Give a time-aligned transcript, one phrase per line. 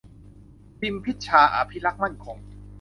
[0.79, 2.37] พิมพ์พิชชา อภิรักษ์มั่นคง